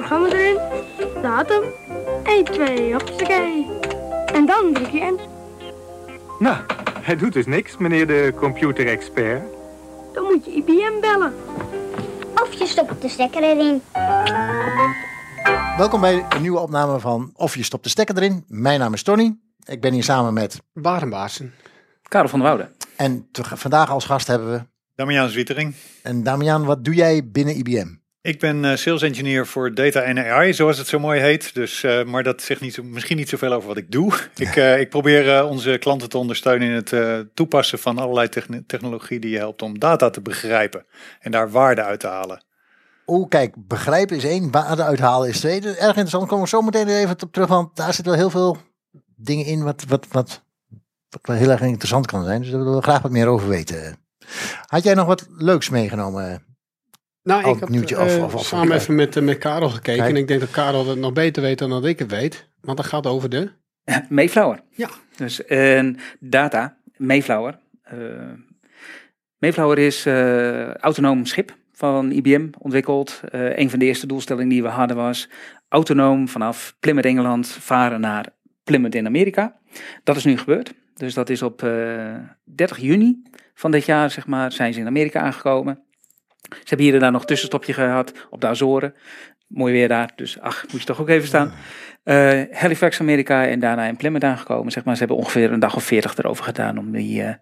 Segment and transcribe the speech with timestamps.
[0.00, 0.58] programma erin,
[1.22, 1.62] datum,
[2.24, 3.66] 1, 2, hoppakee.
[4.32, 5.20] En dan druk je in.
[6.38, 6.56] Nou,
[7.00, 9.42] hij doet dus niks, meneer de computerexpert.
[10.12, 11.34] Dan moet je IBM bellen.
[12.42, 13.82] Of je stopt de stekker erin.
[15.76, 18.44] Welkom bij een nieuwe opname van Of je stopt de stekker erin.
[18.48, 19.36] Mijn naam is Tony.
[19.64, 20.60] Ik ben hier samen met...
[20.72, 21.54] Barenbaarsen.
[22.02, 22.70] Karel van der Woude.
[22.96, 24.62] En te- vandaag als gast hebben we...
[24.94, 25.74] Damian Zwietering.
[26.02, 27.99] En Damian, wat doe jij binnen IBM?
[28.22, 31.54] Ik ben eh, sales engineer voor data en AI, zoals het zo mooi heet.
[31.54, 34.12] Dus, eh, maar dat zegt niet zo, misschien niet zoveel over wat ik doe.
[34.36, 39.20] Ik, eh, ik probeer onze klanten te ondersteunen in het toepassen van allerlei techn- technologie
[39.20, 40.84] die je helpt om data te begrijpen
[41.20, 42.44] en daar waarde uit te halen.
[43.04, 45.60] Oh, kijk, begrijpen is één, waarde uithalen is twee.
[45.60, 48.30] Dus erg interessant, komen we zo meteen even op terug, want daar zitten wel heel
[48.30, 48.56] veel
[49.16, 50.42] dingen in wat, wat, wat,
[51.20, 52.40] wat heel erg interessant kan zijn.
[52.40, 53.96] Dus daar willen we graag wat meer over weten.
[54.66, 56.49] Had jij nog wat leuks meegenomen?
[57.22, 59.98] Nou, Al ik heb nieuwtje eh, samen even met, eh, met Karel gekeken.
[59.98, 60.10] Kijk.
[60.10, 62.48] En ik denk dat Karel het nog beter weet dan dat ik het weet.
[62.60, 63.50] Want dat gaat over de...
[64.08, 64.60] Mayflower.
[64.70, 64.88] Ja.
[65.16, 67.58] Dus en data, Mayflower.
[67.82, 67.96] Eh
[69.38, 73.20] Mayflower is eh autonoom schip van IBM ontwikkeld.
[73.30, 75.28] Eh een van de eerste doelstellingen die we hadden was
[75.68, 78.26] autonoom vanaf Plymouth Engeland varen naar
[78.64, 79.56] Plymouth in Amerika.
[80.04, 80.74] Dat is nu gebeurd.
[80.94, 83.22] Dus dat is op eh 30 juni
[83.54, 85.84] van dit jaar, zeg maar, zijn ze in Amerika aangekomen.
[86.54, 88.94] Ze hebben hier en daar nog een tussenstopje gehad op de Azoren.
[89.48, 91.52] Mooi weer daar, dus ach, moet je toch ook even staan.
[92.02, 94.72] Eh, Halifax, Amerika en daarna in Plymouth aangekomen.
[94.72, 97.34] Zeg maar, ze hebben ongeveer een dag of veertig erover gedaan om die eh,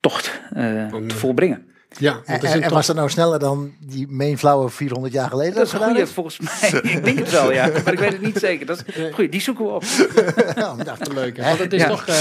[0.00, 1.66] tocht eh, te volbrengen.
[1.98, 5.54] Ja, En, er was dat nou sneller dan die Mainflower 400 jaar geleden?
[5.54, 6.80] Dat is een goede, volgens mij.
[6.92, 7.70] Ik denk het wel, ja.
[7.84, 8.66] Maar ik weet het niet zeker.
[8.66, 9.12] Dat is Nee.
[9.12, 9.32] goed.
[9.32, 9.82] Die zoeken we op.
[10.56, 11.36] Ja, dat- leuk.
[11.36, 11.42] hè?
[11.44, 11.88] Want het is Ja.
[11.88, 12.14] toch eh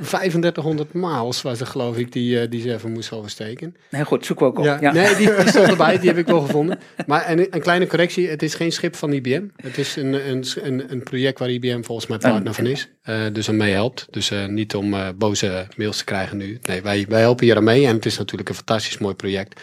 [0.00, 3.76] 3500 miles, was het geloof ik, die, eh, die ze even moest oversteken.
[3.90, 4.64] Heel goed, zoeken we ook op.
[4.64, 6.78] Ja, Ja, Nee, die, die stond erbij, die heb ik wel gevonden.
[7.06, 9.42] Maar een, een kleine correctie, het is geen schip van IBM.
[9.56, 12.88] Het is een, een, een, een project waar IBM volgens mij partner van is.
[13.08, 14.06] Eh, dus aan mee helpt.
[14.10, 16.58] Dus eh, niet om eh, boze mails te krijgen nu.
[16.62, 17.86] Nee, wij, wij helpen hier aan mee.
[17.86, 19.60] En het is natuurlijk een fantastisch mooi project.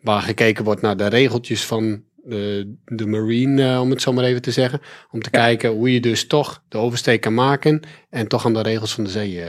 [0.00, 4.42] Waar gekeken wordt naar de regeltjes van de, de marine, om het zo maar even
[4.42, 4.80] te zeggen.
[5.10, 7.80] Om te kijken hoe je dus toch de oversteek kan maken.
[8.10, 9.42] En toch aan de regels van de zee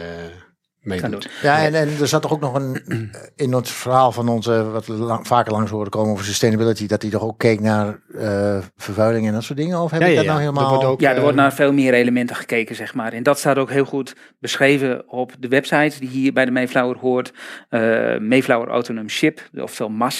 [0.85, 1.29] meedoet.
[1.41, 2.81] Ja, en, en er zat toch ook nog een
[3.35, 7.01] in het verhaal van onze, wat we lang, vaker langs horen komen over sustainability, dat
[7.01, 9.81] hij toch ook keek naar eh, vervuiling en dat soort dingen?
[9.81, 10.45] Of heb Ja, ik ja, dat nou ja.
[10.45, 10.63] helemaal?
[10.63, 13.13] Er wordt ook, Ja, er eh, wordt naar veel meer elementen gekeken, zeg maar.
[13.13, 16.97] En dat staat ook heel goed beschreven op de website die hier bij de Mayflower
[16.97, 17.33] hoort.
[17.69, 20.11] Eh Mayflower Autonomous Ship, oftewel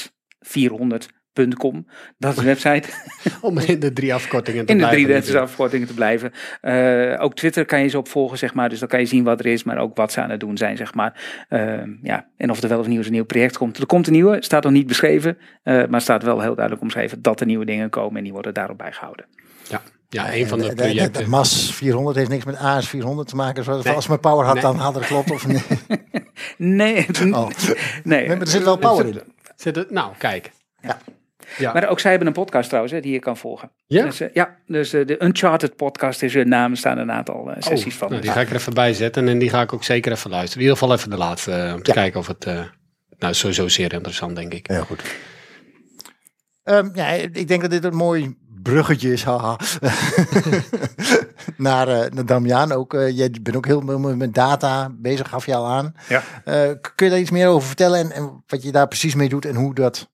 [1.40, 1.88] MAS400.com.
[2.18, 2.90] Dat is de website.
[3.41, 5.23] Om in de drie afkortingen te In de blijven.
[5.23, 6.31] drie afkortingen te blijven.
[6.62, 8.69] Eh, ook Twitter kan je ze opvolgen, zeg maar.
[8.69, 10.57] Dus dan kan je zien wat er is, maar ook wat ze aan het doen
[10.57, 11.45] zijn, zeg maar.
[11.50, 13.78] Eh, ja, en of er wel of nieuw een nieuw project komt.
[13.78, 15.38] Er komt een nieuwe, staat nog niet beschreven.
[15.63, 18.53] eh, maar staat wel heel duidelijk omschreven dat er nieuwe dingen komen en die worden
[18.53, 19.25] daarop bijgehouden.
[19.69, 21.24] Ja, ja een van de de, projecten.
[21.24, 23.63] de MAS 400 heeft niks met AS 400 te maken.
[23.63, 23.94] Zoals Nee.
[23.94, 24.63] als mijn power had, Nee.
[24.63, 25.66] dan had het klopt of niet.
[26.57, 27.50] Nee, Oh.
[28.03, 28.28] nee.
[28.28, 29.22] Maar er zit wel power in.
[29.56, 30.51] Zit het, nou, kijk.
[30.81, 30.97] Ja.
[31.57, 31.73] Ja.
[31.73, 33.72] Maar ook zij hebben een podcast trouwens, hè, die je kan volgen.
[33.85, 34.03] Ja?
[34.06, 36.72] Dus, eh, ja, dus eh, de Uncharted podcast is hun naam.
[36.72, 38.09] Er staan een aantal eh, sessies van.
[38.09, 40.29] Nou, die ga ik er even bij zetten en die ga ik ook zeker even
[40.29, 40.57] luisteren.
[40.63, 41.95] In ieder geval even de laatste, om te Ja.
[42.01, 42.45] kijken of het...
[42.45, 42.61] eh,
[43.19, 44.67] nou, sowieso zeer interessant, denk ik.
[44.67, 45.01] Heel goed.
[46.63, 49.57] Ehm, ja, ik denk dat dit een mooi bruggetje is, haha.
[51.57, 52.91] naar, eh, naar Damian ook.
[52.91, 55.95] jij bent ook heel veel met data bezig, gaf je al aan.
[56.09, 56.23] Ja.
[56.44, 59.29] Eh, kun je daar iets meer over vertellen en, en wat je daar precies mee
[59.29, 60.09] doet en hoe dat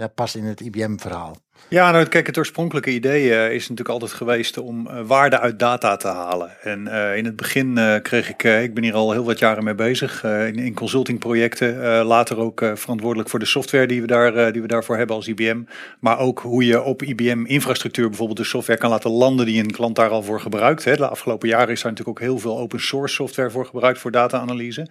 [0.00, 1.36] ja, past in het IBM-verhaal?
[1.68, 5.58] Ja, nou kijk, het oorspronkelijke idee eh, is natuurlijk altijd geweest om eh, waarde uit
[5.58, 6.50] data te halen.
[6.62, 9.74] En eh, in het begin kreeg ik, ik ben hier al heel wat jaren mee
[9.74, 12.04] bezig, in, in consultingprojecten.
[12.04, 15.62] later ook verantwoordelijk voor de software die we, daar, die we daarvoor hebben als IBM.
[16.00, 19.96] Maar ook hoe je op IBM-infrastructuur bijvoorbeeld de software kan laten landen die een klant
[19.96, 20.84] daar al voor gebruikt.
[20.84, 20.96] Hè.
[20.96, 24.10] De afgelopen jaren is daar natuurlijk ook heel veel open source software voor gebruikt voor
[24.10, 24.86] data-analyse.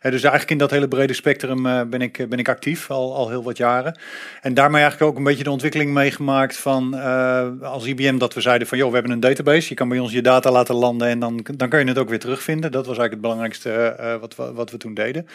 [0.00, 3.42] Dus eigenlijk in dat hele brede spectrum ben, ik, ben ik actief al, al heel
[3.42, 3.98] wat jaren.
[4.42, 8.40] En daarmee eigenlijk ook een beetje de ontwikkeling meegemaakt van eh, als IBM dat we
[8.40, 11.08] zeiden van joh, we hebben een database, je kan bij ons je data laten landen
[11.08, 12.72] en dan, dan kan je het ook weer terugvinden.
[12.72, 15.26] Dat was eigenlijk het belangrijkste eh, wat, we, wat we toen deden.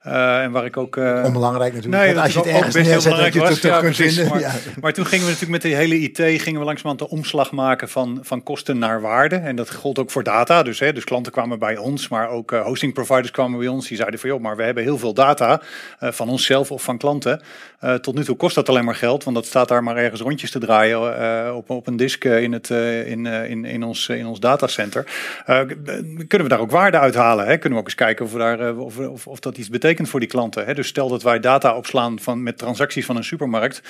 [0.00, 0.96] Eh, en waar ik ook...
[0.96, 2.02] eh, Onbelangrijk natuurlijk.
[2.02, 4.14] Nee, want als je het ergens best neerzet, dat je het terug kunt precies.
[4.14, 4.32] vinden.
[4.32, 4.52] Maar- Ja.
[4.80, 7.88] Maar toen gingen we natuurlijk met de hele IT, gingen we langzamerhand de omslag maken
[7.88, 9.36] van, van kosten naar waarde.
[9.36, 10.62] En dat gold ook voor data.
[10.62, 13.88] Dus, hè, dus klanten kwamen bij ons, maar ook eh, hosting providers kwamen bij ons.
[13.88, 15.60] Die zeiden van joh, maar we hebben heel veel data
[15.98, 17.40] eh, van onszelf of van klanten.
[17.80, 20.21] Eh, tot nu toe kost dat alleen maar geld, want dat staat daar maar ergens
[20.22, 23.82] rondjes te draaien eh, op, op een disk eh, in, het, eh, in, in, in,
[23.82, 25.06] ons, in ons datacenter.
[26.28, 27.46] Kunnen we daar ook waarde uithalen?
[27.46, 27.56] Hè?
[27.58, 30.28] Kunnen we ook eens kijken of, daar, of, of, of dat iets betekent voor die
[30.28, 30.64] klanten?
[30.64, 30.74] Hè?
[30.74, 33.82] Dus stel dat wij data opslaan van, met transacties van een supermarkt,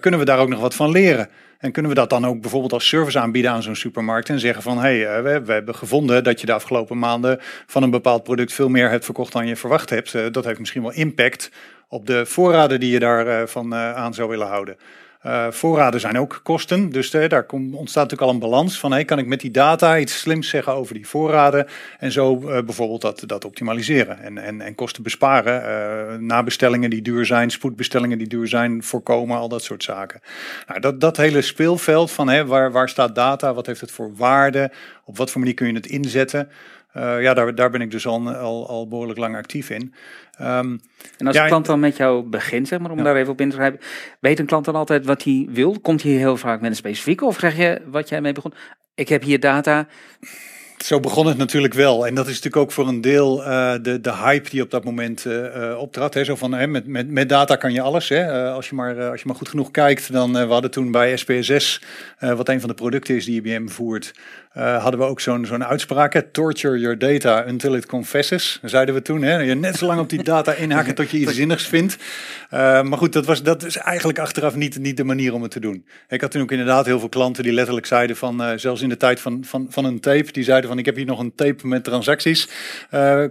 [0.00, 1.28] kunnen we daar ook nog wat van leren?
[1.58, 4.62] En kunnen we dat dan ook bijvoorbeeld als service aanbieden aan zo'n supermarkt en zeggen
[4.62, 8.22] van hé, hey, we, we hebben gevonden dat je de afgelopen maanden van een bepaald
[8.22, 10.12] product veel meer hebt verkocht dan je verwacht hebt.
[10.32, 11.50] Dat heeft misschien wel impact
[11.88, 14.76] op de voorraden die je daarvan van aan zou willen houden.
[15.26, 19.04] Uh, voorraden zijn ook kosten, dus uh, daar ontstaat natuurlijk al een balans van hey,
[19.04, 21.66] kan ik met die data iets slims zeggen over die voorraden
[21.98, 27.26] en zo uh, bijvoorbeeld dat, dat optimaliseren en, en, en kosten besparen, nabestellingen die duur
[27.26, 30.20] zijn, spoedbestellingen die duur zijn, voorkomen, al dat soort zaken.
[30.66, 34.70] Nou, dat, dat hele speelveld van waar, waar staat data, wat heeft het voor waarde,
[35.04, 36.48] op wat voor manier kun je het inzetten,
[36.96, 39.94] uh, ja, daar, daar ben ik dus al, al, al behoorlijk lang actief in.
[40.40, 40.80] Um,
[41.18, 43.04] en als ja, een klant dan met jou begint, zeg maar, om ja.
[43.04, 43.80] daar even op in te grijpen,
[44.20, 45.80] weet een klant dan altijd wat hij wil?
[45.80, 48.52] Komt hij heel vaak met een specifieke of zeg je wat jij mee begon?
[48.94, 49.86] Ik heb hier data.
[50.76, 52.06] Zo begon het natuurlijk wel.
[52.06, 54.84] En dat is natuurlijk ook voor een deel uh, de, de hype die op dat
[54.84, 56.14] moment uh, optrad.
[56.14, 56.24] Hè.
[56.24, 58.08] Zo van, hè, met, met, met data kan je alles.
[58.08, 58.50] Hè.
[58.50, 61.82] als, je maar, als je maar goed genoeg kijkt, dan we hadden toen bij SPSS,
[62.18, 64.12] wat een van de producten is die IBM voert,
[64.56, 66.12] uh, hadden we ook zo'n zo'n uitspraak.
[66.12, 66.22] Hè?
[66.22, 68.60] Torture your data until it confesses.
[68.62, 69.22] Zeiden we toen.
[69.22, 69.36] Hè?
[69.36, 71.96] Je net zo lang op die data inhaken tot je iets zinnigs vindt.
[72.52, 75.50] Uh, maar goed, dat, was, dat is eigenlijk achteraf niet, niet de manier om het
[75.50, 75.86] te doen.
[76.08, 78.42] Ik had toen ook inderdaad heel veel klanten die letterlijk zeiden van...
[78.42, 80.32] Uh, zelfs in de tijd van, van, van een tape.
[80.32, 82.48] Die zeiden van ik heb hier nog een tape met transacties.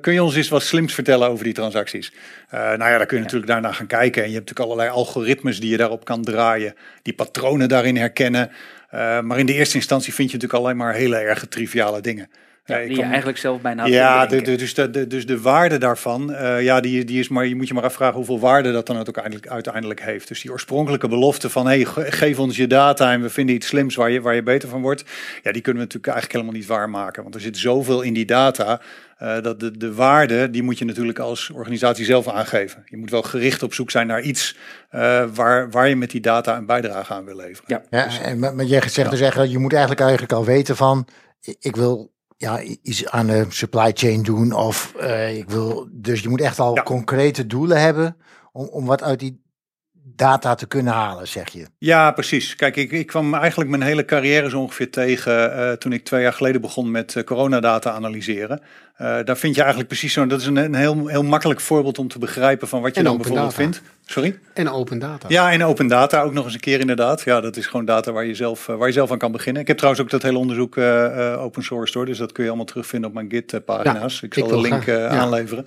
[0.01, 2.13] kun je ons eens wat slims vertellen over die transacties?
[2.51, 4.23] nou ja, daar kun je natuurlijk daarna gaan kijken.
[4.23, 6.75] En je hebt natuurlijk allerlei algoritmes die je daarop kan draaien.
[7.01, 8.51] Die patronen daarin herkennen.
[8.93, 12.29] Uh, maar in de eerste instantie vind je natuurlijk alleen maar hele erg triviale dingen.
[12.65, 16.31] Ja, die je eigenlijk zelf bijna Ja, de, de, dus, de, dus de waarde daarvan,
[16.31, 18.97] uh, ja, die, die is maar, je moet je maar afvragen hoeveel waarde dat dan
[18.97, 20.27] ook uiteindelijk, uiteindelijk heeft.
[20.27, 23.95] Dus die oorspronkelijke belofte van, hey, geef ons je data en we vinden iets slims
[23.95, 25.03] waar je, waar je beter van wordt.
[25.43, 27.23] Ja, die kunnen we natuurlijk eigenlijk helemaal niet waarmaken.
[27.23, 28.81] Want er zit zoveel in die data,
[29.23, 32.83] uh, dat de, de waarde, die moet je natuurlijk als organisatie zelf aangeven.
[32.85, 34.57] Je moet wel gericht op zoek zijn naar iets
[34.91, 37.63] uh, waar, waar je met die data een bijdrage aan wil leveren.
[37.67, 39.09] Ja, ja dus, en, maar je zegt ja.
[39.09, 41.07] dus eigenlijk, je moet eigenlijk, eigenlijk al weten van,
[41.59, 44.51] ik wil ja, iets aan de supply chain doen.
[44.51, 45.87] Of uh, ik wil.
[45.91, 46.83] Dus je moet echt al ja.
[46.83, 48.17] concrete doelen hebben.
[48.51, 49.41] Om, om wat uit die
[50.15, 51.65] data te kunnen halen, zeg je.
[51.77, 52.55] Ja, precies.
[52.55, 56.21] Kijk, ik, ik kwam eigenlijk mijn hele carrière zo ongeveer tegen uh, toen ik twee
[56.21, 58.61] jaar geleden begon met uh, coronadata analyseren.
[59.01, 60.25] Uh, daar vind je eigenlijk precies zo.
[60.27, 63.05] Dat is een, een heel, heel makkelijk voorbeeld om te begrijpen van wat je en
[63.05, 63.61] dan bijvoorbeeld data.
[63.61, 63.81] vindt.
[64.05, 64.39] Sorry?
[64.53, 65.27] En open data.
[65.29, 67.21] Ja, en open data ook nog eens een keer inderdaad.
[67.21, 69.61] Ja, dat is gewoon data waar je zelf, waar je zelf aan kan beginnen.
[69.61, 72.05] Ik heb trouwens ook dat hele onderzoek uh, open source door.
[72.05, 74.19] Dus dat kun je allemaal terugvinden op mijn Git pagina's.
[74.19, 75.07] Ja, ik zal ik de link uh, ja.
[75.07, 75.65] aanleveren.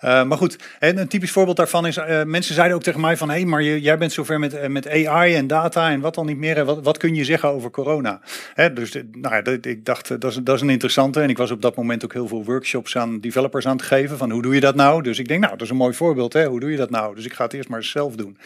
[0.00, 3.34] Maar goed, en een typisch voorbeeld daarvan is, mensen zeiden ook tegen mij van, hé,
[3.34, 6.38] hey, maar je, jij bent zover met, met AI en data en wat dan niet
[6.38, 6.64] meer.
[6.64, 8.20] Wat, wat kun je zeggen over corona?
[8.54, 11.20] Hè, dus nou ja, dat, ik dacht, dat is, dat is een interessante.
[11.20, 14.18] En ik was op dat moment ook heel veel workshops aan developers aan het geven
[14.18, 15.02] van, hoe doe je dat nou?
[15.02, 16.32] Dus ik denk, nou, dat is een mooi voorbeeld.
[16.32, 16.46] Hè?
[16.46, 17.14] Hoe doe je dat nou?
[17.14, 18.38] Dus ik ga het eerst maar zelf doen.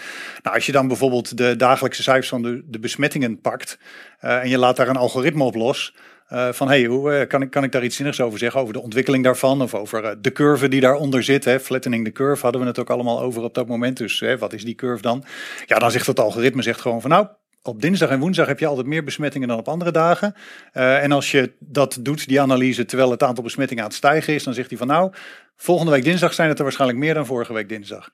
[0.43, 3.79] Nou, als je dan bijvoorbeeld de dagelijkse cijfers van de, de besmettingen pakt
[4.25, 5.95] uh, en je laat daar een algoritme op los.
[6.33, 8.61] Uh, van hey, hoe uh, kan, ik, kan ik daar iets zinnigs over zeggen?
[8.61, 11.45] Over de ontwikkeling daarvan of over de curve die daaronder zit.
[11.45, 11.61] Hè?
[11.61, 13.97] Flattening the curve hadden we het ook allemaal over op dat moment.
[13.97, 15.25] Dus hè, wat is die curve dan?
[15.67, 17.27] Ja, dan zegt het algoritme zegt gewoon van nou,
[17.63, 20.35] op dinsdag en woensdag heb je altijd meer besmettingen dan op andere dagen.
[20.75, 24.35] Uh, en als je dat doet, die analyse, terwijl het aantal besmettingen aan het stijgen
[24.35, 25.13] is, dan zegt hij van nou,
[25.57, 28.11] volgende week dinsdag zijn het er waarschijnlijk meer dan vorige week dinsdag.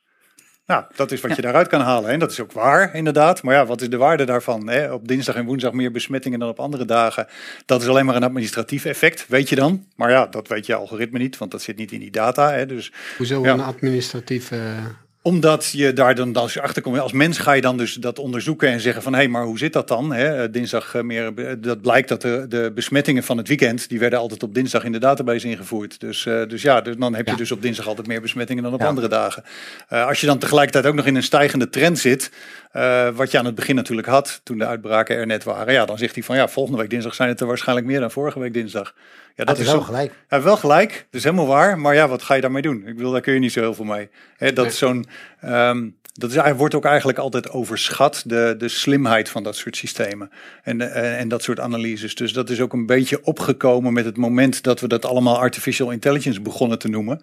[0.66, 2.10] Nou, dat is wat je daaruit kan halen.
[2.10, 3.42] En dat is ook waar, inderdaad.
[3.42, 4.68] Maar ja, wat is de waarde daarvan?
[4.68, 4.92] Hè?
[4.92, 7.26] Op dinsdag en woensdag meer besmettingen dan op andere dagen.
[7.66, 9.86] Dat is alleen maar een administratief effect, weet je dan.
[9.96, 12.52] Maar ja, dat weet je algoritme niet, want dat zit niet in die data.
[12.52, 12.66] Hè?
[12.66, 13.52] Dus, Hoezo ja.
[13.52, 14.50] een administratief...
[14.50, 14.86] Uh
[15.28, 18.68] omdat je daar dan als je achterkomt, als mens ga je dan dus dat onderzoeken
[18.68, 20.12] en zeggen van hé, hey, maar hoe zit dat dan?
[20.12, 24.42] Hè, dinsdag meer, dat blijkt dat de, de besmettingen van het weekend, die werden altijd
[24.42, 26.00] op dinsdag in de database ingevoerd.
[26.00, 27.36] Dus, dus ja, dus dan heb je ja.
[27.36, 28.86] dus op dinsdag altijd meer besmettingen dan op ja.
[28.86, 29.44] andere dagen.
[29.88, 32.30] Als je dan tegelijkertijd ook nog in een stijgende trend zit,
[32.72, 35.84] uh, wat je aan het begin natuurlijk had, toen de uitbraken er net waren, ja,
[35.84, 38.38] dan zegt hij van ja, volgende week dinsdag zijn het er waarschijnlijk meer dan vorige
[38.38, 38.94] week dinsdag.
[39.34, 40.12] Ja, dat is wel gelijk.
[40.28, 40.90] Ja, wel gelijk.
[40.90, 41.78] Dat is helemaal waar.
[41.78, 42.86] Maar ja, wat ga je daarmee doen?
[42.86, 44.08] Ik bedoel, daar kun je niet zo heel veel mee.
[44.36, 45.06] He, dat is zo'n.
[45.44, 50.30] Um, dat is, wordt ook eigenlijk altijd overschat, de, de slimheid van dat soort systemen
[50.62, 52.14] en, en, en dat soort analyses.
[52.14, 55.90] Dus dat is ook een beetje opgekomen met het moment dat we dat allemaal artificial
[55.90, 57.20] intelligence begonnen te noemen.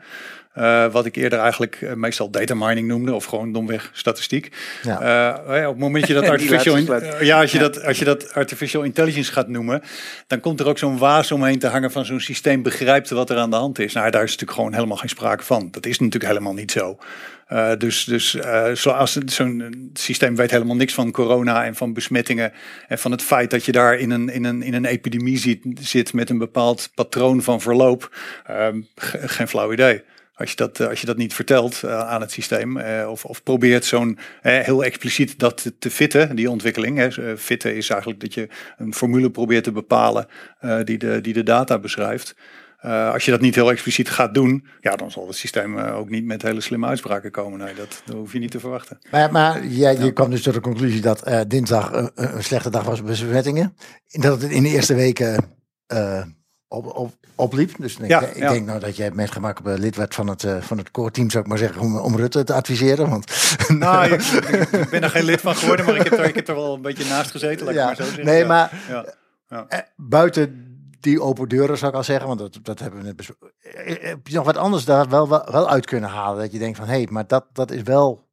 [0.58, 4.52] Uh, wat ik eerder eigenlijk uh, meestal data mining noemde, of gewoon domweg statistiek.
[4.84, 5.38] Ja.
[5.48, 6.86] Uh, op het moment dat je dat artificial, in,
[7.20, 7.64] ja, als je, ja.
[7.64, 9.82] Dat, als je dat artificial intelligence gaat noemen,
[10.28, 13.38] dan komt er ook zo'n waas omheen te hangen van zo'n systeem begrijpt wat er
[13.38, 13.94] aan de hand is.
[13.94, 15.68] Nou, daar is natuurlijk gewoon helemaal geen sprake van.
[15.72, 16.98] Dat is natuurlijk helemaal niet zo.
[17.50, 22.54] Uh, dus dus uh, zoals zo'n systeem weet helemaal niks van corona en van besmettingen
[22.88, 25.60] en van het feit dat je daar in een, in een, in een epidemie zit,
[25.80, 28.16] zit met een bepaald patroon van verloop,
[28.50, 28.68] uh,
[29.26, 30.04] geen flauw idee.
[30.36, 34.18] Als je dat, als je dat niet vertelt aan het systeem of, of probeert zo'n
[34.42, 36.98] heel expliciet dat te, fitten, die ontwikkeling.
[36.98, 37.38] Hè.
[37.38, 40.28] Fitten is eigenlijk dat je een formule probeert te bepalen
[40.84, 42.36] die, de, die de data beschrijft.
[42.86, 45.98] Uh, als je dat niet heel expliciet gaat doen, ja, dan zal het systeem uh,
[45.98, 47.60] ook niet met hele slimme uitspraken komen.
[47.60, 48.98] Nee, dat, dat hoef je niet te verwachten.
[49.12, 52.84] Maar, maar ja, je kwam dus tot de conclusie dat uh, dinsdag een slechte dag
[52.84, 53.76] was bij besmettingen.
[54.08, 55.44] Dat het in de eerste weken
[56.68, 57.72] op, op, opliep.
[57.78, 58.52] Dus ik, ja, ik ja.
[58.52, 61.44] denk nou dat jij met gemak lid werd van het, van het core team, zou
[61.44, 63.10] ik maar zeggen, om, om Rutte te adviseren.
[63.10, 66.36] Want nou, ik, ik, ben er geen lid van geworden, maar ik heb er, ik
[66.36, 67.66] heb er wel een beetje naast gezeten.
[67.66, 68.26] Laat maar zo zeggen.
[68.26, 68.72] Nee, maar
[69.96, 70.66] buiten
[71.06, 73.52] die open deuren zou ik al zeggen, want dat, dat hebben we net besproken.
[74.00, 76.42] Heb je nog wat anders daar wel, wel, wel uit kunnen halen?
[76.42, 78.25] Dat je denkt van, hé, hey, maar dat, dat is wel...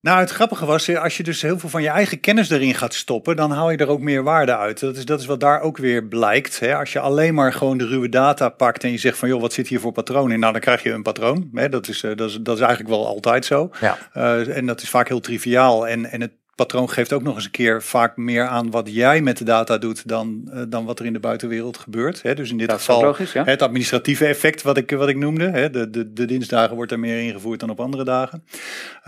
[0.00, 2.94] Nou, het grappige was, als je dus heel veel van je eigen kennis erin gaat
[2.94, 4.80] stoppen, dan haal je er ook meer waarde uit.
[4.80, 6.60] Dat is, dat is wat daar ook weer blijkt.
[6.60, 6.76] Hè?
[6.76, 9.52] Als je alleen maar gewoon de ruwe data pakt en je zegt van, joh, wat
[9.52, 10.40] zit hier voor patroon in?
[10.40, 11.50] Nou, dan krijg je een patroon.
[11.54, 11.68] Hè?
[11.68, 13.70] Dat, is, dat, is, dat is eigenlijk wel altijd zo.
[13.80, 13.98] Ja.
[14.16, 15.88] Uh, en dat is vaak heel triviaal.
[15.88, 19.20] En, en het patroon geeft ook nog eens een keer vaak meer aan wat jij
[19.20, 22.22] met de data doet dan, uh, dan wat er in de buitenwereld gebeurt.
[22.22, 22.34] Hè?
[22.34, 23.44] Dus in dit dat geval logisch, ja.
[23.44, 25.50] het administratieve effect wat ik, wat ik noemde.
[25.50, 25.70] Hè?
[25.70, 28.44] De, de, de dinsdagen wordt er meer ingevoerd dan op andere dagen.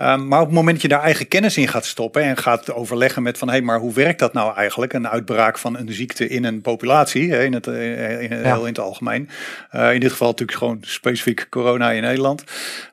[0.01, 2.73] Um, maar op het moment dat je daar eigen kennis in gaat stoppen en gaat
[2.73, 4.93] overleggen met van hé, hey, maar hoe werkt dat nou eigenlijk?
[4.93, 7.45] Een uitbraak van een ziekte in een populatie, hè?
[7.45, 8.43] in, het, in, in, ja.
[8.43, 9.29] heel in het algemeen.
[9.75, 12.45] Uh, in dit geval natuurlijk gewoon specifiek corona in Nederland.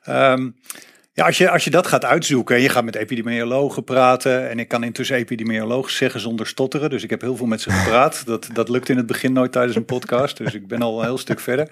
[0.08, 0.54] Um,
[1.20, 4.50] ja, als je, als je dat gaat uitzoeken en je gaat met epidemiologen praten.
[4.50, 6.90] En ik kan intussen epidemioloog zeggen zonder stotteren.
[6.90, 8.22] Dus ik heb heel veel met ze gepraat.
[8.26, 10.36] Dat, dat lukt in het begin nooit tijdens een podcast.
[10.36, 11.68] Dus ik ben al een heel stuk verder.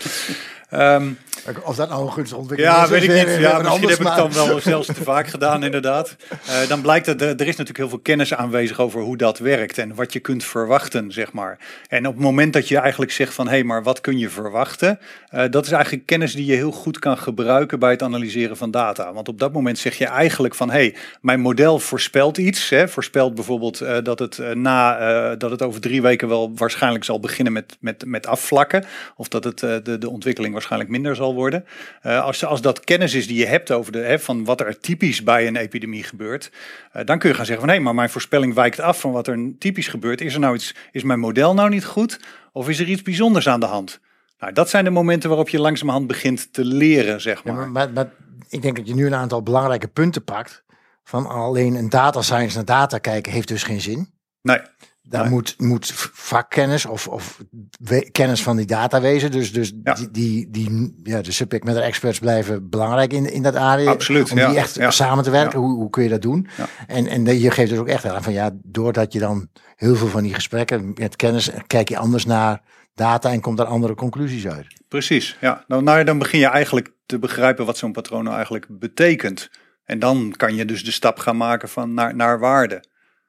[0.74, 1.18] Um,
[1.62, 2.90] of dat nou een gunstige ontwikkeling ja, is.
[2.90, 3.38] weet ik niet.
[3.38, 6.16] Ja, misschien heb ik het dan wel zelfs te vaak gedaan, inderdaad.
[6.49, 9.38] Eh, dan blijkt dat er, er is natuurlijk heel veel kennis aanwezig over hoe dat
[9.38, 11.59] werkt en wat je kunt verwachten, zeg maar.
[11.88, 14.28] En op het moment dat je eigenlijk zegt van, hé, hey, maar wat kun je
[14.28, 14.99] verwachten?
[15.28, 18.71] Eh, dat is eigenlijk kennis die je heel goed kan gebruiken bij het analyseren van
[18.71, 19.12] data.
[19.12, 22.68] Want op dat moment zeg je eigenlijk van, hé, hey, mijn model voorspelt iets.
[22.68, 27.21] Hè, voorspelt bijvoorbeeld eh, dat, het, na, dat het over drie weken wel waarschijnlijk zal
[27.21, 28.85] beginnen met, met, met afvlakken.
[29.16, 31.64] Of dat het, de, de ontwikkeling waarschijnlijk minder zal worden.
[32.02, 34.80] Eh, als, als dat kennis is die je hebt over de, hè, van wat er
[34.80, 36.52] typisch bij een epidemie gebeurt,
[36.92, 39.26] eh, dan kun je gaan zeggen van hé, maar mijn voorspelling wijkt af van wat
[39.26, 40.20] er typisch gebeurt.
[40.20, 42.20] Is er nou iets, is mijn model nou niet goed?
[42.52, 44.00] Of is er iets bijzonders aan de hand?
[44.38, 47.61] Nou, dat zijn de momenten waarop je langzamerhand begint te leren, zeg Ja, maar.
[47.61, 48.12] maar, maar, maar
[48.49, 50.64] ik denk dat je nu een aantal belangrijke punten pakt.
[51.04, 54.11] Van alleen een data science naar data kijken heeft dus geen zin.
[54.42, 54.61] Nee,
[55.08, 55.30] Daar Nee.
[55.30, 57.40] moet, moet vakkennis of, of
[57.80, 59.30] we- kennis van die data wezen.
[59.30, 59.94] Dus, dus Ja.
[59.94, 63.90] die, die, die, ja, de subject matter experts blijven belangrijk in, in dat area.
[63.90, 64.90] Absoluut, Om die echt ja.
[64.90, 65.58] samen te werken.
[65.58, 66.48] Hoe, hoe kun je dat doen?
[66.86, 70.08] En, en je geeft dus ook echt aan van ja, doordat je dan heel veel
[70.08, 72.60] van die gesprekken met kennis, kijk je anders naar
[72.94, 74.66] data en komt daar andere conclusies uit.
[74.88, 75.36] precies.
[75.40, 75.64] Ja.
[75.66, 79.50] Nou, nou, dan begin je eigenlijk te begrijpen wat zo'n patroon nou eigenlijk betekent.
[79.84, 82.84] En dan kan je dus de stap gaan maken van naar, naar waarde.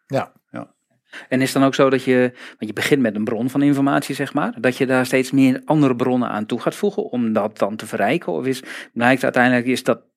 [0.08, 0.32] Ja.
[1.30, 4.16] En is dan ook zo dat je, want je begint met een bron van informatie,
[4.16, 7.58] zeg maar, dat je daar steeds meer andere bronnen aan toe gaat voegen om dat
[7.58, 8.34] dan te verrijken?
[8.34, 8.64] Of is,
[8.94, 10.09] blijkt uiteindelijk, is dat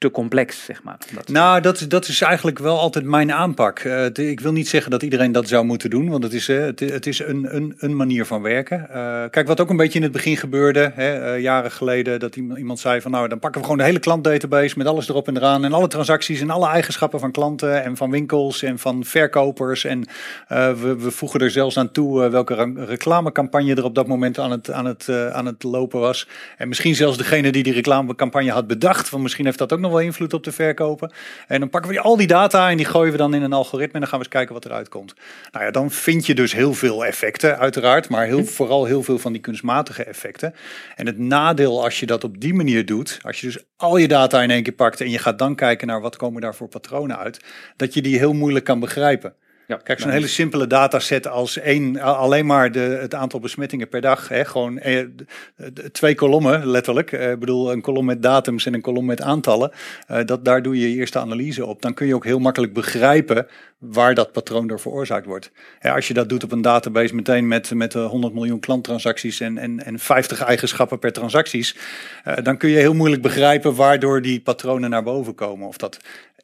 [0.00, 0.98] te complex, zeg maar?
[1.26, 3.78] Nou, dat, is- dat is eigenlijk wel altijd mijn aanpak.
[3.78, 6.64] Eh, ik wil niet zeggen dat iedereen dat zou moeten doen, want het is, eh,
[6.76, 8.90] het, is een, een, een manier van werken.
[8.90, 12.78] Eh, kijk, wat ook een beetje in het begin gebeurde, hè, jaren geleden, dat iemand,
[12.80, 15.64] zei van nou, dan pakken we gewoon de hele klantdatabase met alles erop en eraan
[15.64, 19.84] en alle transacties en alle eigenschappen van klanten en van winkels en van verkopers.
[19.84, 20.06] En
[20.48, 24.70] we, we voegen er zelfs aan toe welke reclamecampagne er op dat moment aan het,
[24.70, 26.28] aan, het, aan het lopen was.
[26.56, 29.88] En misschien zelfs degene die die reclamecampagne had bedacht, want misschien heeft dat ook nog
[29.90, 31.12] wel invloed op de verkopen.
[31.46, 33.52] En dan pakken we die, al die data en die gooien we dan in een
[33.52, 35.14] algoritme en dan gaan we eens kijken wat eruit komt.
[35.52, 39.18] Nou ja, dan vind je dus heel veel effecten uiteraard, maar heel, vooral heel veel
[39.18, 40.54] van die kunstmatige effecten.
[40.96, 44.08] En het nadeel als je dat op die manier doet, als je dus al je
[44.08, 46.68] data in één keer pakt en je gaat dan kijken naar wat komen daar voor
[46.68, 47.40] patronen uit,
[47.76, 49.34] dat je die heel moeilijk kan begrijpen.
[49.70, 54.00] Ja, Kijk, zo'n hele simpele dataset als één, alleen maar de, het aantal besmettingen per
[54.00, 54.28] dag.
[54.28, 55.06] Hè, gewoon eh,
[55.92, 57.12] twee kolommen, letterlijk.
[57.12, 59.72] Eh, Ik bedoel, een kolom met datums en een kolom met aantallen.
[60.06, 61.82] Eh, dat, daar doe je je eerste analyse op.
[61.82, 63.46] Dan kun je ook heel makkelijk begrijpen
[63.78, 65.50] waar dat patroon door veroorzaakt wordt.
[65.80, 69.40] Ja, als je dat doet op een database meteen met, met eh, 100 miljoen klanttransacties
[69.40, 71.76] en, en, en 50 eigenschappen per transacties.
[72.42, 75.68] dan kun je heel moeilijk begrijpen waardoor die patronen naar boven komen.
[75.68, 75.98] Of dat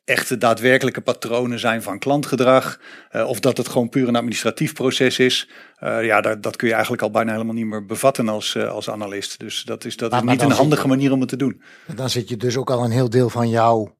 [0.07, 2.81] echte daadwerkelijke patronen zijn van klantgedrag.
[3.11, 5.49] eh, of dat het gewoon puur een administratief proces is.
[5.77, 8.69] Eh, ja, dat, dat kun je eigenlijk al bijna helemaal niet meer bevatten als, eh,
[8.69, 9.39] als analist.
[9.39, 11.63] Dus dat is, dat Maar- is niet een handige je- manier om het te doen.
[11.95, 13.97] Dan zit je dus ook al een heel deel van jouw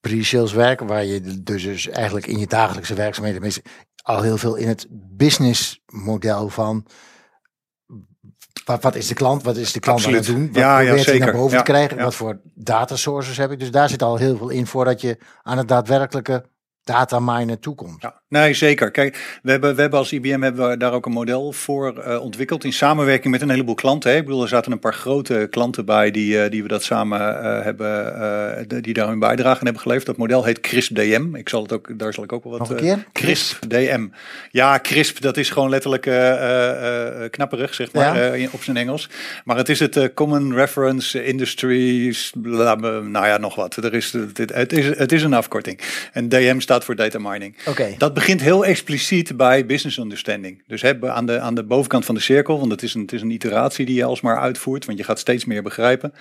[0.00, 3.52] pre-sales werk, waar je dus, dus eigenlijk in je dagelijkse werkzaamheden
[4.02, 6.86] al heel veel in het business model van
[8.64, 10.86] wat, wat is de klant, wat is de klant aan het doen, wat Ja, ja,
[10.86, 12.02] probeert hij naar boven Ja, te krijgen, ja.
[12.02, 13.58] wat voor data sources heb ik.
[13.58, 16.44] Dus daar zit al heel veel in voordat je aan het daadwerkelijke
[16.88, 18.02] data minen toekomt.
[18.02, 18.90] Ja, nee, zeker.
[18.90, 22.20] Kijk, we hebben, we hebben als IBM hebben we daar ook een model voor eh,
[22.22, 24.10] ontwikkeld in samenwerking met een heleboel klanten.
[24.10, 24.16] Hè.
[24.16, 27.42] Ik bedoel, er zaten een paar grote klanten bij die, eh, die we dat samen
[27.42, 30.06] eh, hebben, die daar hun bijdrage aan hebben geleverd.
[30.06, 31.34] Dat model heet CRISP DM.
[31.34, 32.60] Ik zal het ook, daar zal ik ook wel wat.
[32.60, 33.06] Nog een keer?
[33.12, 34.06] CRISP DM.
[34.50, 36.02] Ja, CRISP, dat is gewoon letterlijk
[37.30, 38.32] knapperig, zeg maar, Ja.
[38.32, 39.08] in- op zijn Engels.
[39.44, 43.76] Maar het is het Common Reference Industries, bla, bla, nou ja, nog wat.
[43.76, 45.80] Er is, het, het, is, het is een afkorting.
[46.12, 47.56] En DM staat voor Data Mining.
[47.66, 47.94] Oké.
[47.98, 50.62] Dat begint heel expliciet bij business understanding.
[50.66, 53.12] Dus hè, aan, de, aan de bovenkant van de cirkel, want het is, een, het
[53.12, 56.12] is een iteratie die je alsmaar uitvoert, want je gaat steeds meer begrijpen.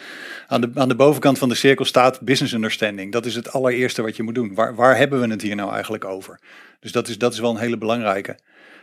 [0.48, 3.12] Aan de, aan de bovenkant van de cirkel staat business understanding.
[3.12, 4.54] Dat is het allereerste wat je moet doen.
[4.54, 6.40] Waar, waar hebben we het hier nou eigenlijk over?
[6.80, 8.36] Dus dat is, dat is wel een hele belangrijke.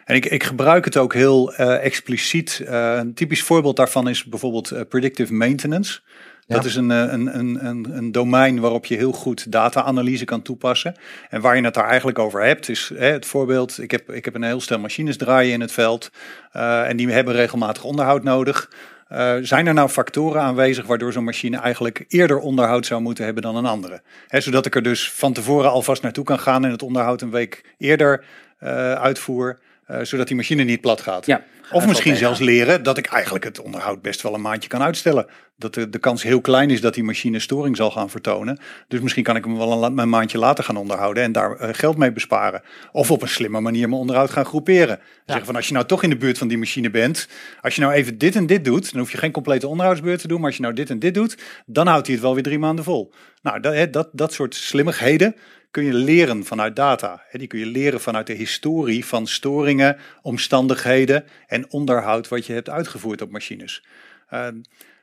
[0.04, 2.62] En ik, ik gebruik het ook heel eh, expliciet.
[2.66, 6.00] Eh, een typisch voorbeeld daarvan is bijvoorbeeld eh, predictive maintenance.
[6.46, 10.42] Dat is een, eh, een, een, een, een domein waarop je heel goed data-analyse kan
[10.42, 10.94] toepassen.
[11.30, 14.24] En waar je het daar eigenlijk over hebt, is hè, het voorbeeld: ik heb, ik
[14.24, 16.10] heb een heel stel machines draaien in het veld.
[16.52, 18.70] eh, en die hebben regelmatig onderhoud nodig.
[19.08, 23.42] Eh, zijn er nou factoren aanwezig waardoor zo'n machine eigenlijk eerder onderhoud zou moeten hebben
[23.42, 24.02] dan een andere?
[24.28, 27.30] Hè, zodat ik er dus van tevoren alvast naartoe kan gaan en het onderhoud een
[27.30, 28.24] week eerder
[28.98, 29.58] uitvoer.
[29.84, 31.26] Eh, zodat die machine niet plat gaat.
[31.26, 34.82] Ja, Of misschien zelfs leren dat ik eigenlijk het onderhoud best wel een maandje kan
[34.82, 35.26] uitstellen.
[35.56, 38.58] Dat de, de kans heel klein is dat die machine storing zal gaan vertonen.
[38.88, 41.96] Dus misschien kan ik hem wel een, maandje later gaan onderhouden en daar eh, geld
[41.96, 42.62] mee besparen.
[42.92, 45.00] Of op een slimme manier mijn onderhoud gaan groeperen.
[45.26, 47.28] Zeggen van als je nou toch in de buurt van die machine bent.
[47.60, 50.28] Als je nou even dit en dit doet, dan hoef je geen complete onderhoudsbeurt te
[50.28, 50.38] doen.
[50.38, 52.58] Maar als je nou dit en dit doet, dan houdt hij het wel weer drie
[52.58, 53.12] maanden vol.
[53.42, 55.34] Nou, dat, dat, dat soort slimmigheden
[55.74, 57.22] kun je leren vanuit data.
[57.32, 62.68] Die kun je leren vanuit de historie van storingen, omstandigheden en onderhoud wat je hebt
[62.68, 63.82] uitgevoerd op machines.
[64.28, 64.48] Eh,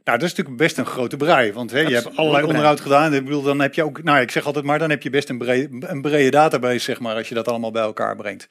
[0.03, 3.13] nou, dat is natuurlijk best een grote brei, want hè, je hebt allerlei onderhoud gedaan.
[3.13, 5.29] Ik bedoel, dan heb je ook, nou, ik zeg altijd maar, dan heb je best
[5.29, 8.47] een brede, een brede database, zeg maar, als je dat allemaal bij elkaar brengt.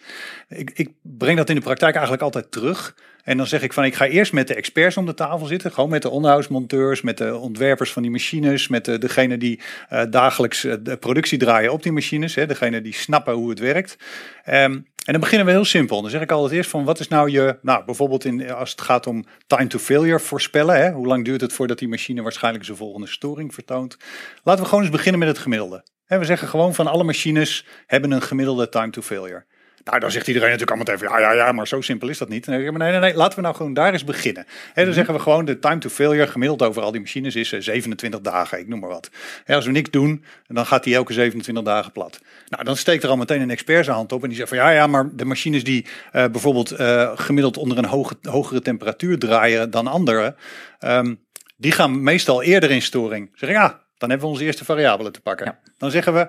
[0.48, 2.94] Ik, ik breng dat in de praktijk eigenlijk altijd terug.
[3.24, 5.72] En dan zeg ik van, ik ga eerst met de experts om de tafel zitten.
[5.72, 8.68] Gewoon met de onderhoudsmonteurs, met de ontwerpers van die machines.
[8.68, 12.34] Met de, degene die eh, dagelijks eh, de productie draaien op die machines.
[12.34, 13.96] Hè, degene die snappen hoe het werkt.
[14.44, 14.78] Ehm,
[15.10, 16.02] en dan beginnen we heel simpel.
[16.02, 17.58] Dan zeg ik altijd eerst van, wat is nou je...
[17.62, 20.76] Nou, bijvoorbeeld in, als het gaat om time to failure voorspellen.
[20.76, 23.96] Hè, hoe lang duurt het voordat die machine waarschijnlijk zijn volgende storing vertoont.
[24.42, 25.84] Laten we gewoon eens beginnen met het gemiddelde.
[26.04, 29.44] Hè, we zeggen gewoon van alle machines hebben een gemiddelde time to failure.
[29.84, 32.28] Nou, dan zegt iedereen natuurlijk allemaal even, ja, ja, ja, maar zo simpel is dat
[32.28, 32.46] niet.
[32.46, 34.46] Nee, nee, nee, laten we nou gewoon daar eens beginnen.
[34.72, 37.52] Hè, dan zeggen we gewoon, de time to failure gemiddeld over al die machines is
[37.52, 39.10] eh, 27 dagen, ik noem maar wat.
[39.44, 42.20] Hè, als we niks doen, dan gaat die elke 27 dagen plat.
[42.48, 44.58] Nou, dan steekt er al meteen een expert zijn hand op en die zegt van,
[44.58, 49.18] ja, ja, maar de machines die eh, bijvoorbeeld eh, gemiddeld onder een hoge, hogere temperatuur
[49.18, 50.36] draaien dan andere,
[50.78, 51.14] ehm,
[51.56, 53.26] die gaan meestal eerder in storing.
[53.28, 55.46] Dan zeg ik, ja, dan hebben we onze eerste variabele te pakken.
[55.46, 55.58] Ja.
[55.78, 56.28] Dan zeggen we,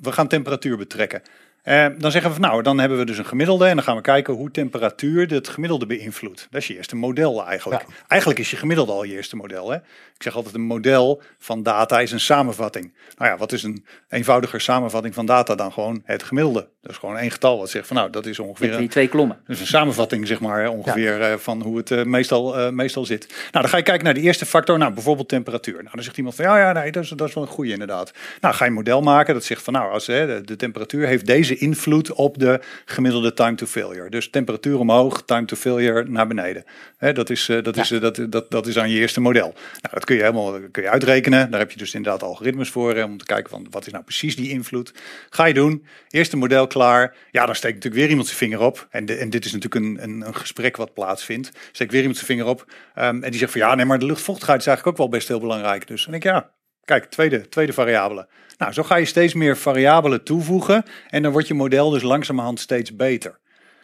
[0.00, 1.22] we gaan temperatuur betrekken.
[1.62, 3.96] Eh, dan zeggen we van nou, dan hebben we dus een gemiddelde en dan gaan
[3.96, 6.46] we kijken hoe temperatuur het gemiddelde beïnvloedt.
[6.50, 7.84] Dat is je eerste model eigenlijk.
[8.08, 9.70] Eigenlijk is je gemiddelde al je eerste model.
[9.70, 9.76] Hè?
[10.14, 12.92] Ik zeg altijd een model van data is een samenvatting.
[13.16, 16.68] Nou ja, wat is een eenvoudiger samenvatting van data dan gewoon het gemiddelde?
[16.80, 19.08] Dat is gewoon één getal wat zegt van nou, dat is ongeveer een, die twee
[19.08, 19.40] kolommen.
[19.46, 23.26] dus een samenvatting, zeg maar, ongeveer eh, van hoe het eh, meestal, meestal zit.
[23.28, 25.74] Nou, dan ga je kijken naar de eerste factor, nou, bijvoorbeeld temperatuur.
[25.74, 27.72] Nou, dan zegt iemand van, ja, ja, nee, dat is, dat is wel een goede
[27.72, 28.12] inderdaad.
[28.40, 31.06] Nou, ga je een model maken dat zegt van, nou, als, hè, de, de temperatuur
[31.06, 34.10] heeft deze invloed op de gemiddelde time to failure.
[34.10, 36.64] Dus temperatuur omhoog, time to failure naar beneden.
[36.96, 39.52] Hè, dat, is, eh, dat, is, eh, dat, dat, dat is aan je eerste model.
[39.52, 41.50] Nou, dat kun je helemaal kun je uitrekenen.
[41.50, 44.04] Daar heb je dus inderdaad algoritmes voor, hè, om te kijken van, wat is nou
[44.04, 44.92] precies die invloed.
[45.30, 47.16] Ga je doen, eerste model klaar.
[47.30, 48.86] Ja, dan steekt natuurlijk weer iemand zijn vinger op.
[48.90, 51.50] En, de, en dit is natuurlijk een, een, een gesprek wat plaatsvindt.
[51.72, 52.66] Steekt weer iemand zijn vinger op.
[52.94, 55.28] ehm, en die zegt van ja, nee, maar de luchtvochtigheid is eigenlijk ook wel best
[55.28, 55.86] heel belangrijk.
[55.86, 56.50] Dus dan denk ik ja,
[56.84, 58.28] kijk, tweede, tweede variabele.
[58.58, 60.84] Nou, zo ga je steeds meer variabelen toevoegen.
[61.08, 63.38] En dan wordt je model dus langzamerhand steeds beter.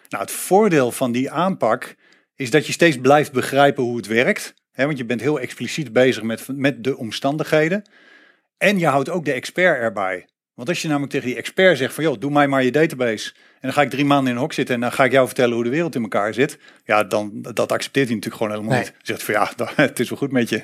[0.08, 1.94] Nou, het voordeel van die aanpak
[2.34, 4.54] is dat je steeds blijft begrijpen hoe het werkt.
[4.72, 7.82] Hè, want je bent heel expliciet bezig met, met de omstandigheden.
[8.58, 10.28] En je houdt ook de expert erbij.
[10.58, 13.32] Want als je namelijk tegen die expert zegt van joh, doe mij maar je database.
[13.34, 15.26] En dan ga ik drie maanden in een hok zitten en dan ga ik jou
[15.26, 16.58] vertellen hoe de wereld in elkaar zit.
[16.84, 18.88] Ja, dan dat accepteert hij natuurlijk gewoon helemaal Nee.
[18.88, 18.94] niet.
[19.02, 20.62] Zegt van ja, dat- het is wel goed met je.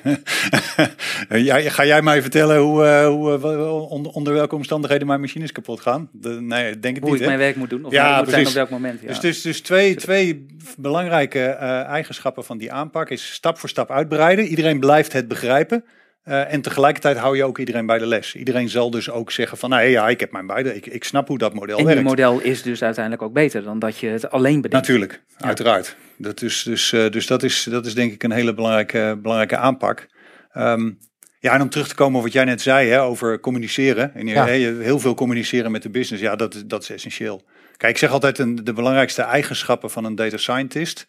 [1.49, 5.51] ja, ga jij mij vertellen hoe, eh, hoe, eh, onder, onder welke omstandigheden mijn machines
[5.51, 6.09] kapot gaan?
[6.11, 7.15] De, nee, denk Hoe niet.
[7.15, 7.27] ik hè?
[7.27, 7.85] mijn werk moet doen.
[7.85, 9.01] Of Ja, moet zijn op welk moment.
[9.01, 9.07] Ja.
[9.07, 10.45] Dus, dus, dus twee, twee
[10.77, 14.45] belangrijke eh, eigenschappen van die aanpak is stap voor stap uitbreiden.
[14.45, 15.83] Iedereen blijft het begrijpen.
[16.25, 18.35] Eh, en tegelijkertijd hou je ook iedereen bij de les.
[18.35, 21.27] Iedereen zal dus ook zeggen van, nou ja, ik heb mijn beide, ik, ik snap
[21.27, 22.03] hoe dat model En je werkt.
[22.03, 24.87] model is dus uiteindelijk ook beter dan dat je het alleen bedenkt.
[24.87, 25.95] Natuurlijk, uiteraard.
[26.17, 29.57] Dat is, dus eh, dus dat, is, dat is denk ik een hele belangrijke, belangrijke
[29.57, 30.07] aanpak.
[30.51, 30.91] Ehm,
[31.39, 34.13] ja, en om terug te komen op wat jij net zei hè, over communiceren.
[34.15, 34.45] En je, Ja.
[34.45, 37.43] heel veel communiceren met de business, ja, dat, is- dat is essentieel.
[37.77, 41.05] Kijk, ik zeg altijd, een, de belangrijkste eigenschappen van een data scientist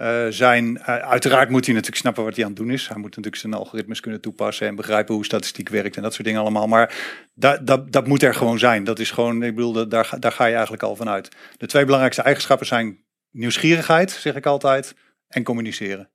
[0.00, 2.86] eh, zijn, eh, uiteraard moet hij natuurlijk snappen wat hij aan het doen is.
[2.88, 6.24] Hij moet natuurlijk zijn algoritmes kunnen toepassen en begrijpen hoe statistiek werkt en dat soort
[6.26, 6.66] dingen allemaal.
[6.66, 6.94] Maar
[7.34, 8.84] dat, dat, dat moet er gewoon zijn.
[8.84, 11.28] Dat is gewoon, ik bedoel, daar, ga- daar ga je eigenlijk al vanuit.
[11.56, 14.94] De twee belangrijkste eigenschappen zijn nieuwsgierigheid, zeg ik altijd,
[15.28, 16.10] en communiceren.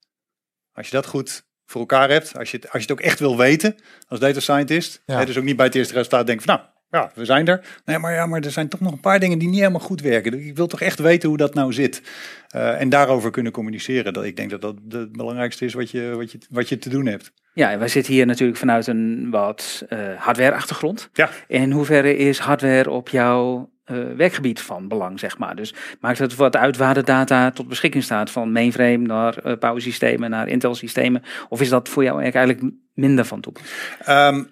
[0.74, 3.20] Als je dat goed voor elkaar hebt, als je het, als je het ook echt
[3.20, 3.76] wil weten
[4.08, 5.18] als data scientist, Ja.
[5.20, 7.62] hè, dus ook niet bij het eerste resultaat denken van nou, ja, we zijn er.
[7.86, 10.02] Nee, maar ja, maar er zijn toch nog een paar dingen die niet helemaal goed
[10.02, 10.48] werken.
[10.48, 12.02] Ik wil toch echt weten hoe dat nou zit.
[12.50, 14.14] Eh, en daarover kunnen communiceren.
[14.14, 16.90] Dat, ik denk dat dat het belangrijkste is wat je, wat je, wat je te
[16.90, 17.32] doen hebt.
[17.54, 21.10] Ja, en wij zitten hier natuurlijk vanuit een wat eh, hardware-achtergrond.
[21.14, 21.30] Ja.
[21.48, 25.56] In hoeverre is hardware op jouw eh, werkgebied van belang, zeg maar?
[25.56, 29.58] Dus maakt het wat uit waar de data tot beschikking staat, van mainframe naar eh
[29.58, 31.24] powersystemen, naar Intel-systemen?
[31.50, 32.62] Of is dat voor jou eigenlijk
[32.94, 33.78] minder van toepassing?
[34.00, 34.44] Ehm,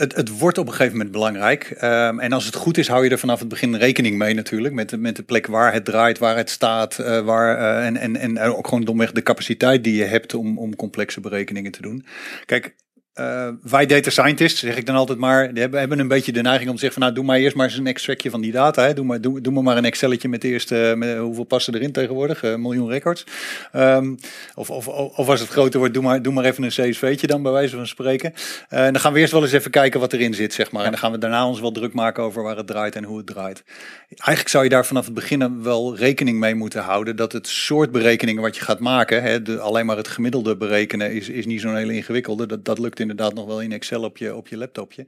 [0.00, 1.74] het, het wordt op een gegeven moment belangrijk.
[1.78, 4.74] Ehm, en als het goed is, hou je er vanaf het begin rekening mee natuurlijk.
[4.74, 6.98] Met de, met de plek waar het draait, waar het staat.
[6.98, 10.58] eh, waar, eh, en, en, en ook gewoon domweg de capaciteit die je hebt om,
[10.58, 12.04] om complexe berekeningen te doen.
[12.44, 12.74] Kijk,
[13.12, 16.68] eh, wij data scientists, zeg ik dan altijd maar, hebben, hebben een beetje de neiging
[16.68, 18.82] om te zeggen van nou, doe maar eerst maar eens een extractje van die data.
[18.82, 18.94] Hè.
[18.94, 22.42] Doe, maar, doe, doe me maar een Excelletje met de eerste, hoeveel passen erin tegenwoordig?
[22.42, 23.24] Eh, Een miljoen records.
[23.72, 24.14] Ehm,
[24.54, 27.42] of, of, of als het groter wordt, doe maar, doe maar even een CSV'tje dan,
[27.42, 28.32] bij wijze van spreken.
[28.68, 30.84] Eh, en dan gaan we eerst wel eens even kijken wat erin zit, zeg maar.
[30.84, 33.16] En dan gaan we daarna ons wel druk maken over waar het draait en hoe
[33.16, 33.64] het draait.
[34.08, 37.90] Eigenlijk zou je daar vanaf het begin wel rekening mee moeten houden dat het soort
[37.92, 41.60] berekeningen wat je gaat maken, hè, de, alleen maar het gemiddelde berekenen is, is niet
[41.60, 42.46] zo'n hele ingewikkelde.
[42.46, 45.06] Dat, dat lukt inderdaad nog wel in Excel op je, op je laptopje.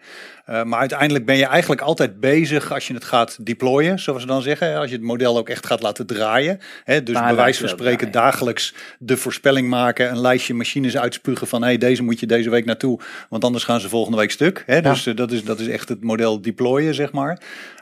[0.51, 4.29] Uh, maar uiteindelijk ben je eigenlijk altijd bezig als je het gaat deployen, zoals we
[4.29, 4.77] dan zeggen.
[4.77, 6.59] Als je het model ook echt gaat laten draaien.
[6.85, 8.31] Hè, dus bij wijze van spreken draaien?
[8.31, 12.65] dagelijks de voorspelling maken, een lijstje machines uitspugen van hey, deze moet je deze week
[12.65, 14.63] naartoe, want anders gaan ze volgende week stuk.
[14.67, 14.81] Hè?
[14.81, 17.41] Dus uh, dat, is, dat is echt het model deployen, zeg maar.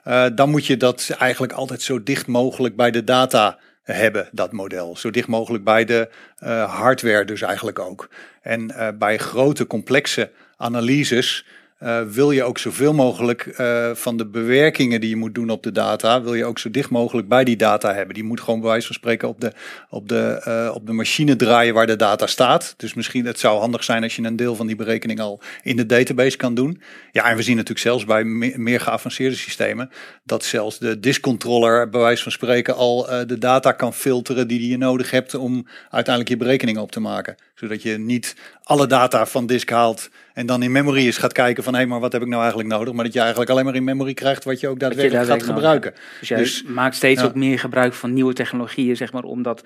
[0.08, 4.52] Uh, dan moet je dat eigenlijk altijd zo dicht mogelijk bij de data hebben, dat
[4.52, 4.96] model.
[4.96, 6.08] Zo dicht mogelijk bij de
[6.42, 8.08] uh, hardware dus eigenlijk ook.
[8.40, 11.46] En uh, bij grote, complexe analyses
[11.80, 15.62] uh, wil je ook zoveel mogelijk uh, van de bewerkingen die je moet doen op
[15.62, 18.14] de data, wil je ook zo dicht mogelijk bij die data hebben.
[18.14, 19.52] Die moet gewoon bij wijze van spreken op de,
[19.88, 22.74] op de, uh, op de machine draaien waar de data staat.
[22.76, 25.76] Dus misschien het zou handig zijn als je een deel van die berekening al in
[25.76, 26.82] de database kan doen.
[27.12, 29.90] Ja, en we zien natuurlijk zelfs bij me meer geavanceerde systemen
[30.24, 34.78] dat zelfs de diskcontroller bij wijze van spreken al de data kan filteren die je
[34.78, 37.36] nodig hebt om uiteindelijk je berekeningen op te maken.
[37.54, 38.36] Zodat je niet
[38.70, 41.88] alle data van disk haalt en dan in memory eens gaat kijken van hé, hey,
[41.88, 42.94] maar wat heb ik nou eigenlijk nodig?
[42.94, 45.94] Maar dat je eigenlijk alleen maar in memory krijgt wat je ook daadwerkelijk gaat gebruiken.
[46.18, 47.26] Dus jij dus, maakt steeds ja.
[47.26, 49.64] ook meer gebruik van nieuwe technologieën, zeg maar, om dat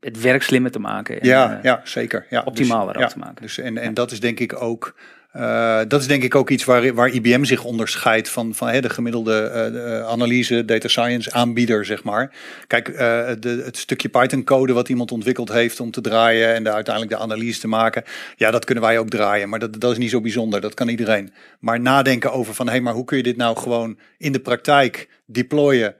[0.00, 1.20] het werk slimmer te maken.
[1.20, 2.26] En, ja, uh, ja, zeker.
[2.30, 3.42] Ja, optimaler dus, ja, te maken.
[3.42, 4.94] Dus en, en dat is denk ik ook.
[5.36, 8.80] Uh, dat is denk ik ook iets waar, waar IBM zich onderscheidt van, van hè,
[8.80, 12.34] de gemiddelde uh, analyse, data science aanbieder, zeg maar.
[12.66, 12.98] Kijk, uh,
[13.40, 17.16] de, het stukje Python code wat iemand ontwikkeld heeft om te draaien en de, uiteindelijk
[17.16, 18.02] de analyse te maken,
[18.36, 20.88] ja, dat kunnen wij ook draaien, maar dat, dat is niet zo bijzonder, dat kan
[20.88, 21.32] iedereen.
[21.58, 24.40] Maar nadenken over van, hé, hey, maar hoe kun je dit nou gewoon in de
[24.40, 25.94] praktijk deployen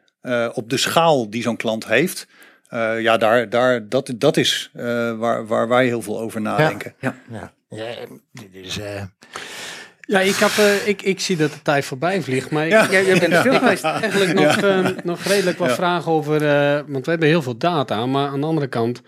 [0.53, 2.27] op de schaal die zo'n klant heeft?
[2.75, 6.95] Uh, ja, daar, daar, dat, dat is uh, waar, waar wij heel veel over nadenken.
[6.99, 7.39] Ja, ja.
[7.39, 7.53] ja.
[7.75, 7.95] Ja
[8.33, 9.03] dit is, uh...
[10.07, 12.51] Ja, ik, heb, uh, ik, ik zie dat de tijd voorbij vliegt.
[12.51, 13.85] Maar ik, ja, jij bent er veel geweest.
[13.85, 14.95] Eigenlijk nog, ja.
[15.05, 16.43] nog redelijk wat vragen over...
[16.43, 18.07] uh, want we hebben heel veel data.
[18.07, 19.03] Maar aan de andere kant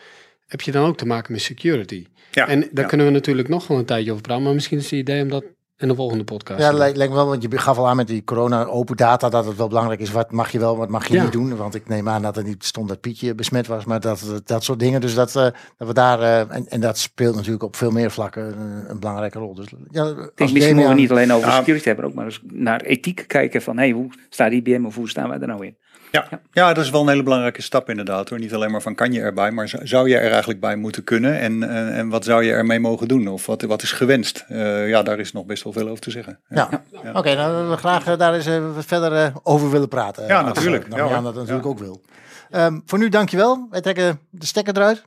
[0.46, 2.06] heb je dan ook te maken met security.
[2.30, 4.44] Ja, en daar kunnen we natuurlijk nog wel een tijdje over praten.
[4.44, 5.44] Maar misschien is het idee om dat
[5.78, 6.60] in de volgende podcast.
[6.60, 9.44] Ja, lijkt lijkt wel, want je gaf al aan met die corona open data dat
[9.44, 10.10] het wel belangrijk is.
[10.10, 11.22] Wat mag je wel, wat mag je ja.
[11.22, 11.56] niet doen?
[11.56, 14.64] Want ik neem aan dat er niet stond dat Pietje besmet was, maar dat, dat
[14.64, 15.00] soort dingen.
[15.00, 15.42] Dus dat, uh,
[15.76, 19.00] dat we daar, uh, en, en dat speelt natuurlijk op veel meer vlakken een, een
[19.00, 19.54] belangrijke rol.
[19.54, 21.56] Dus ja, ik denk misschien moeten we niet alleen over ja.
[21.56, 25.08] security hebben, ook maar eens naar ethiek kijken van, hey, hoe staat IBM of hoe
[25.08, 25.76] staan wij er nou in?
[26.10, 26.40] Ja, ja.
[26.52, 28.38] ja, dat is wel een hele belangrijke stap inderdaad hoor.
[28.38, 31.38] Niet alleen maar van kan je erbij, maar zou je er eigenlijk bij moeten kunnen?
[31.38, 33.28] En, en, en wat zou je ermee mogen doen?
[33.28, 34.44] Of wat, wat is gewenst?
[34.48, 36.40] Uh, ja, daar is nog best wel veel over te zeggen.
[36.48, 36.82] Ja, ja.
[37.02, 37.08] ja.
[37.08, 40.26] oké, okay, nou we graag uh, daar eens uh, verder over willen praten.
[40.26, 40.88] Ja, natuurlijk.
[40.88, 42.02] Nou, ja, dat natuurlijk ook wil.
[42.50, 43.66] Um, voor nu dankjewel.
[43.70, 45.04] Wij trekken de stekker eruit.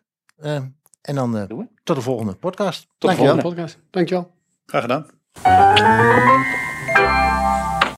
[1.02, 1.48] en dan
[1.84, 2.88] tot de volgende podcast.
[2.98, 3.78] Tot de volgende podcast.
[3.90, 4.32] Dankjewel.
[4.66, 6.68] Graag gedaan.